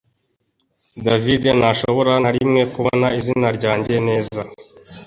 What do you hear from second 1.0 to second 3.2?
David ntashobora na rimwe kubona